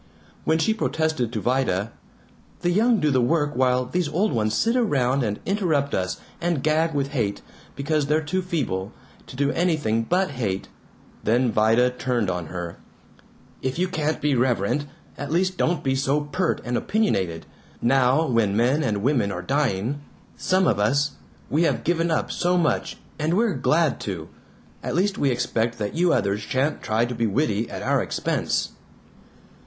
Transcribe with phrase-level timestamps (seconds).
[0.45, 1.91] When she protested to Vida,
[2.61, 6.63] "The young do the work while these old ones sit around and interrupt us and
[6.63, 7.43] gag with hate
[7.75, 8.93] because they're too feeble
[9.27, 10.69] to do anything but hate,"
[11.23, 12.77] then Vida turned on her:
[13.61, 14.87] "If you can't be reverent,
[15.19, 17.45] at least don't be so pert and opinionated,
[17.79, 20.01] now when men and women are dying.
[20.35, 21.11] Some of us
[21.47, 24.29] we have given up so much, and we're glad to.
[24.81, 28.69] At least we expect that you others sha'n't try to be witty at our expense."